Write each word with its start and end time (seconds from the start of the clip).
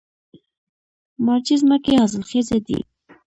مارجې 1.25 1.55
ځمکې 1.61 1.93
حاصلخیزه 2.01 2.57
دي؟ 2.65 2.79